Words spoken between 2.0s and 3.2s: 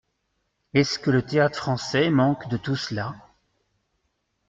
manque de tout cela?